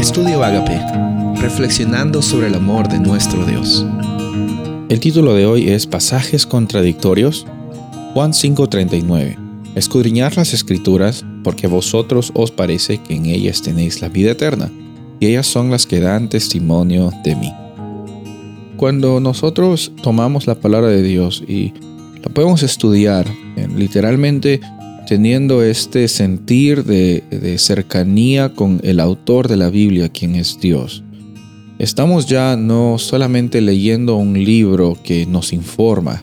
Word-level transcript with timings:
Estudio 0.00 0.42
Agape, 0.42 0.80
reflexionando 1.42 2.22
sobre 2.22 2.46
el 2.46 2.54
amor 2.54 2.88
de 2.88 2.98
nuestro 2.98 3.44
Dios. 3.44 3.84
El 4.88 4.98
título 4.98 5.34
de 5.34 5.44
hoy 5.44 5.68
es 5.68 5.86
Pasajes 5.86 6.46
contradictorios. 6.46 7.46
Juan 8.14 8.32
5:39. 8.32 9.36
Escudriñar 9.74 10.38
las 10.38 10.54
escrituras, 10.54 11.22
porque 11.44 11.66
vosotros 11.66 12.32
os 12.34 12.50
parece 12.50 12.96
que 12.96 13.14
en 13.14 13.26
ellas 13.26 13.60
tenéis 13.60 14.00
la 14.00 14.08
vida 14.08 14.30
eterna, 14.30 14.70
y 15.20 15.26
ellas 15.26 15.46
son 15.46 15.70
las 15.70 15.84
que 15.84 16.00
dan 16.00 16.30
testimonio 16.30 17.12
de 17.22 17.36
mí. 17.36 17.52
Cuando 18.78 19.20
nosotros 19.20 19.92
tomamos 20.02 20.46
la 20.46 20.54
palabra 20.54 20.88
de 20.88 21.02
Dios 21.02 21.44
y 21.46 21.74
la 22.22 22.30
podemos 22.32 22.62
estudiar, 22.62 23.26
literalmente 23.76 24.62
teniendo 25.10 25.64
este 25.64 26.06
sentir 26.06 26.84
de, 26.84 27.56
cercanía 27.58 28.54
con 28.54 28.80
el 28.84 29.00
autor 29.00 29.48
de 29.48 29.56
la 29.56 29.68
Biblia, 29.68 30.08
quien 30.08 30.36
es 30.36 30.60
Dios. 30.60 31.02
Estamos 31.80 32.26
ya 32.26 32.54
no 32.56 32.96
solamente 32.96 33.60
leyendo 33.60 34.14
un 34.14 34.34
libro 34.34 34.96
que 35.02 35.26
nos 35.26 35.52
informa, 35.52 36.22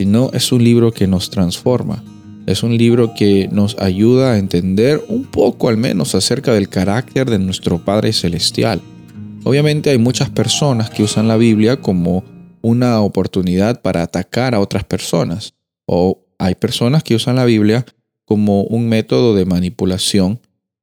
sino 0.00 0.32
es 0.32 0.50
un 0.50 0.64
libro 0.64 0.90
que 0.90 1.06
nos 1.06 1.30
transforma. 1.30 2.02
Es 2.46 2.64
un 2.64 2.76
libro 2.76 3.14
que 3.14 3.48
nos 3.52 3.78
ayuda 3.78 4.32
a 4.32 4.38
entender 4.38 5.00
un 5.06 5.26
poco 5.26 5.68
al 5.68 5.76
menos 5.76 6.16
acerca 6.16 6.52
del 6.54 6.68
carácter 6.68 7.30
de 7.30 7.38
nuestro 7.38 7.84
Padre 7.84 8.12
Celestial. 8.12 8.80
Obviamente 9.44 9.90
hay 9.90 9.98
muchas 9.98 10.28
personas 10.30 10.90
que 10.90 11.04
usan 11.04 11.28
la 11.28 11.36
Biblia 11.36 11.76
como 11.80 12.24
una 12.62 13.00
oportunidad 13.00 13.80
para 13.80 14.02
atacar 14.02 14.56
a 14.56 14.60
otras 14.60 14.82
personas. 14.82 15.54
O 15.86 16.26
hay 16.40 16.56
personas 16.56 17.04
que 17.04 17.14
usan 17.14 17.36
la 17.36 17.44
Biblia 17.44 17.86
como 18.24 18.62
un 18.62 18.88
método 18.88 19.34
de 19.34 19.44
manipulación 19.44 20.40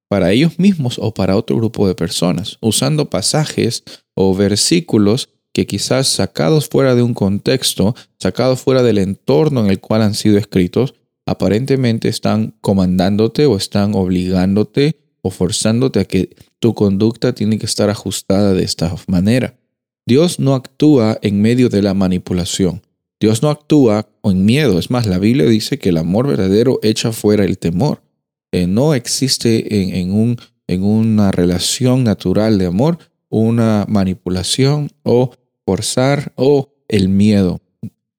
para 0.07 0.31
ellos 0.31 0.59
mismos 0.59 0.97
o 0.99 1.13
para 1.13 1.37
otro 1.37 1.55
grupo 1.55 1.87
de 1.87 1.95
personas, 1.95 2.57
usando 2.59 3.09
pasajes 3.09 3.83
o 4.13 4.35
versículos 4.35 5.29
que 5.53 5.65
quizás 5.65 6.07
sacados 6.07 6.69
fuera 6.69 6.95
de 6.95 7.01
un 7.01 7.13
contexto, 7.13 7.95
sacados 8.19 8.59
fuera 8.61 8.83
del 8.83 8.97
entorno 8.97 9.61
en 9.63 9.69
el 9.69 9.79
cual 9.79 10.01
han 10.01 10.13
sido 10.13 10.37
escritos, 10.37 10.95
aparentemente 11.25 12.09
están 12.09 12.53
comandándote 12.61 13.45
o 13.45 13.55
están 13.55 13.95
obligándote 13.95 14.97
o 15.21 15.29
forzándote 15.29 15.99
a 15.99 16.05
que 16.05 16.35
tu 16.59 16.73
conducta 16.73 17.33
tiene 17.33 17.57
que 17.57 17.65
estar 17.65 17.89
ajustada 17.89 18.53
de 18.53 18.63
esta 18.63 18.93
manera. 19.07 19.55
Dios 20.05 20.39
no 20.39 20.55
actúa 20.55 21.19
en 21.21 21.41
medio 21.41 21.69
de 21.69 21.81
la 21.81 21.93
manipulación. 21.93 22.81
Dios 23.21 23.43
no 23.43 23.51
actúa 23.51 24.09
con 24.19 24.43
miedo. 24.43 24.79
Es 24.79 24.89
más, 24.89 25.05
la 25.05 25.19
Biblia 25.19 25.45
dice 25.45 25.77
que 25.77 25.89
el 25.89 25.97
amor 25.97 26.27
verdadero 26.27 26.79
echa 26.81 27.11
fuera 27.11 27.45
el 27.45 27.59
temor. 27.59 28.01
No 28.51 28.95
existe 28.95 29.99
en, 29.99 30.11
un, 30.11 30.37
en 30.67 30.83
una 30.83 31.31
relación 31.31 32.03
natural 32.03 32.57
de 32.57 32.65
amor 32.65 32.97
una 33.29 33.85
manipulación 33.87 34.89
o 35.03 35.31
forzar 35.65 36.33
o 36.35 36.73
el 36.89 37.09
miedo. 37.09 37.61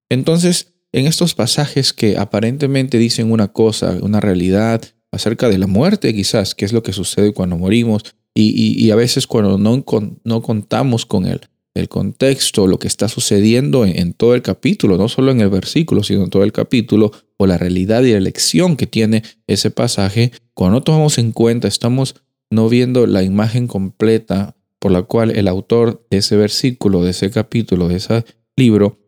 Entonces, 0.08 0.72
en 0.92 1.06
estos 1.06 1.34
pasajes 1.34 1.92
que 1.92 2.16
aparentemente 2.16 2.96
dicen 2.96 3.32
una 3.32 3.48
cosa, 3.48 3.98
una 4.00 4.20
realidad 4.20 4.82
acerca 5.10 5.48
de 5.48 5.58
la 5.58 5.66
muerte 5.66 6.14
quizás, 6.14 6.54
que 6.54 6.64
es 6.64 6.72
lo 6.72 6.84
que 6.84 6.92
sucede 6.92 7.32
cuando 7.32 7.58
morimos 7.58 8.04
y, 8.34 8.90
a 8.90 8.96
veces 8.96 9.26
cuando 9.26 9.58
no 9.58 10.42
contamos 10.42 11.04
con 11.04 11.26
él, 11.26 11.40
el 11.74 11.88
contexto, 11.88 12.66
lo 12.66 12.78
que 12.78 12.88
está 12.88 13.08
sucediendo 13.08 13.84
en, 13.84 14.12
todo 14.12 14.34
el 14.34 14.42
capítulo, 14.42 14.98
no 14.98 15.08
solo 15.08 15.30
en 15.30 15.40
el 15.40 15.48
versículo, 15.48 16.02
sino 16.02 16.24
en 16.24 16.30
todo 16.30 16.44
el 16.44 16.52
capítulo, 16.52 17.12
o 17.38 17.46
la 17.46 17.58
realidad 17.58 18.02
y 18.02 18.12
la 18.12 18.20
lección 18.20 18.76
que 18.76 18.86
tiene 18.86 19.22
ese 19.46 19.70
pasaje, 19.70 20.32
cuando 20.54 20.78
no 20.78 20.82
tomamos 20.82 21.18
en 21.18 21.32
cuenta, 21.32 21.68
estamos 21.68 22.14
no 22.50 22.68
viendo 22.68 23.06
la 23.06 23.22
imagen 23.22 23.66
completa 23.66 24.54
por 24.78 24.92
la 24.92 25.02
cual 25.02 25.30
el 25.30 25.48
autor 25.48 26.06
de 26.10 26.18
ese 26.18 26.36
versículo, 26.36 27.02
de 27.04 27.12
ese 27.12 27.30
capítulo, 27.30 27.88
de 27.88 27.96
ese 27.96 28.24
libro, 28.56 28.98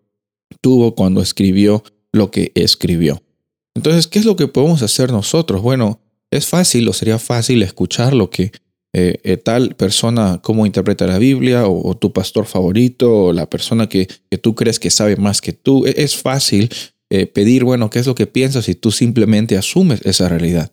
tuvo 0.60 0.94
cuando 0.94 1.20
escribió 1.20 1.82
lo 2.12 2.30
que 2.30 2.52
escribió. 2.54 3.22
Entonces, 3.74 4.06
¿qué 4.06 4.20
es 4.20 4.24
lo 4.24 4.36
que 4.36 4.46
podemos 4.46 4.82
hacer 4.82 5.10
nosotros? 5.10 5.60
Bueno, 5.60 6.00
es 6.30 6.46
fácil 6.46 6.88
o 6.88 6.92
sería 6.92 7.18
fácil 7.18 7.62
escuchar 7.62 8.14
lo 8.14 8.30
que 8.30 8.52
eh, 8.96 9.18
eh, 9.24 9.36
tal 9.38 9.74
persona 9.74 10.38
cómo 10.40 10.66
interpreta 10.66 11.04
la 11.08 11.18
Biblia 11.18 11.66
o, 11.66 11.96
tu 11.96 12.12
pastor 12.12 12.46
favorito 12.46 13.24
o 13.24 13.32
la 13.32 13.50
persona 13.50 13.88
que, 13.88 14.06
tú 14.40 14.54
crees 14.54 14.78
que 14.78 14.88
sabe 14.88 15.16
más 15.16 15.40
que 15.40 15.52
tú. 15.52 15.84
E, 15.84 15.94
es 15.96 16.16
fácil 16.16 16.70
eh, 17.10 17.26
pedir, 17.26 17.64
bueno, 17.64 17.90
¿qué 17.90 17.98
es 17.98 18.06
lo 18.06 18.14
que 18.14 18.28
piensas 18.28 18.68
y 18.68 18.76
tú 18.76 18.92
simplemente 18.92 19.58
asumes 19.58 20.00
esa 20.04 20.28
realidad? 20.28 20.70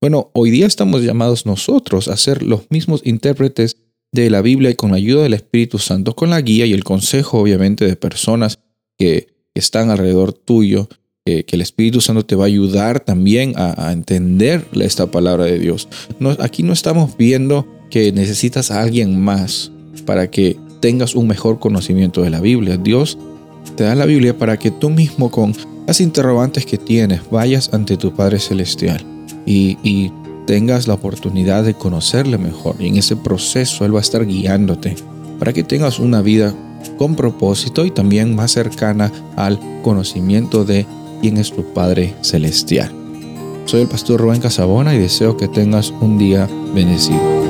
Bueno, 0.00 0.30
hoy 0.34 0.52
día 0.52 0.68
estamos 0.68 1.02
llamados 1.02 1.46
nosotros 1.46 2.06
a 2.06 2.16
ser 2.16 2.44
los 2.44 2.70
mismos 2.70 3.00
intérpretes 3.04 3.76
de 4.12 4.30
la 4.30 4.40
Biblia 4.40 4.70
y 4.70 4.76
con 4.76 4.92
la 4.92 4.98
ayuda 4.98 5.24
del 5.24 5.34
Espíritu 5.34 5.80
Santo, 5.80 6.14
con 6.14 6.30
la 6.30 6.40
guía 6.40 6.66
y 6.66 6.74
el 6.74 6.84
consejo 6.84 7.40
obviamente 7.40 7.84
de 7.88 7.96
personas 7.96 8.60
que 8.96 9.34
están 9.52 9.90
alrededor 9.90 10.32
tuyo, 10.32 10.88
que, 11.26 11.46
el 11.52 11.62
Espíritu 11.62 12.02
Santo 12.02 12.26
te 12.26 12.36
va 12.36 12.44
a 12.44 12.48
ayudar 12.48 13.00
también 13.00 13.54
a, 13.56 13.90
entender 13.92 14.66
esta 14.74 15.10
palabra 15.10 15.44
de 15.44 15.58
Dios. 15.58 15.88
aquí 16.38 16.62
no 16.62 16.74
estamos 16.74 17.16
viendo 17.16 17.66
que 17.90 18.12
necesitas 18.12 18.70
a 18.70 18.82
alguien 18.82 19.18
más 19.18 19.72
para 20.04 20.30
que 20.30 20.58
tengas 20.80 21.14
un 21.14 21.26
mejor 21.26 21.60
conocimiento 21.60 22.20
de 22.20 22.28
la 22.28 22.40
Biblia. 22.40 22.76
Dios 22.76 23.16
te 23.74 23.84
da 23.84 23.94
la 23.94 24.04
Biblia 24.04 24.36
para 24.36 24.58
que 24.58 24.70
tú 24.70 24.90
mismo 24.90 25.30
con 25.30 25.54
las 25.86 26.02
interrogantes 26.02 26.66
que 26.66 26.76
tienes 26.76 27.22
vayas 27.30 27.72
ante 27.72 27.96
tu 27.96 28.14
Padre 28.14 28.38
Celestial 28.38 29.02
y, 29.46 29.78
y 29.82 30.12
tengas 30.46 30.86
la 30.86 30.92
oportunidad 30.92 31.64
de 31.64 31.72
conocerle 31.72 32.36
mejor. 32.36 32.76
Y 32.78 32.88
en 32.88 32.96
ese 32.96 33.16
proceso 33.16 33.86
Él 33.86 33.94
va 33.94 34.00
a 34.00 34.02
estar 34.02 34.26
guiándote 34.26 34.94
para 35.38 35.54
que 35.54 35.62
tengas 35.62 36.00
una 36.00 36.20
vida 36.20 36.54
con 36.98 37.16
propósito 37.16 37.86
y 37.86 37.90
también 37.90 38.36
más 38.36 38.52
cercana 38.52 39.10
al 39.36 39.58
conocimiento 39.82 40.66
de 40.66 40.84
quién 41.24 41.38
es 41.38 41.52
tu 41.52 41.64
Padre 41.72 42.14
Celestial. 42.20 42.92
Soy 43.64 43.80
el 43.80 43.88
pastor 43.88 44.20
Rubén 44.20 44.42
Casabona 44.42 44.94
y 44.94 44.98
deseo 44.98 45.38
que 45.38 45.48
tengas 45.48 45.88
un 45.88 46.18
día 46.18 46.46
bendecido. 46.74 47.43